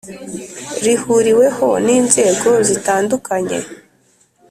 [0.85, 3.57] rihuriweho n’inzego zitandukanye